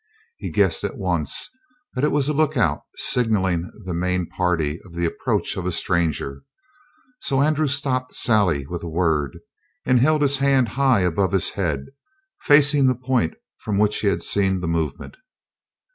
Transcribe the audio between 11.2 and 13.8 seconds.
his head, facing the point from